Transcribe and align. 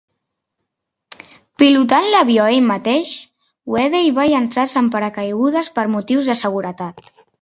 Pilotant 1.63 2.07
l'avió 2.13 2.47
ell 2.53 2.65
mateix, 2.69 3.11
Wedell 3.75 4.09
va 4.21 4.27
llançar-se 4.33 4.81
amb 4.83 4.95
paracaigudes 4.97 5.71
per 5.77 5.85
motius 5.99 6.33
de 6.33 6.39
seguretat. 6.45 7.07